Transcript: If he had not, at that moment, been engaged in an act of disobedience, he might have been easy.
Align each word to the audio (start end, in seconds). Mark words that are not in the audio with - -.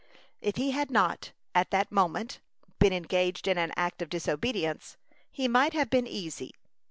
If 0.41 0.55
he 0.55 0.71
had 0.71 0.89
not, 0.89 1.31
at 1.53 1.69
that 1.69 1.91
moment, 1.91 2.39
been 2.79 2.91
engaged 2.91 3.47
in 3.47 3.59
an 3.59 3.71
act 3.75 4.01
of 4.01 4.09
disobedience, 4.09 4.97
he 5.29 5.47
might 5.47 5.73
have 5.73 5.91
been 5.91 6.07
easy. 6.07 6.55